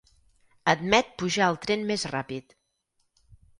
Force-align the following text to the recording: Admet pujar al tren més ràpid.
Admet 0.73 1.11
pujar 1.23 1.45
al 1.49 1.61
tren 1.67 1.85
més 1.93 2.09
ràpid. 2.17 2.59